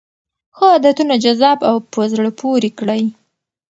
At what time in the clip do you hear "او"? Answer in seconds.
1.69-1.75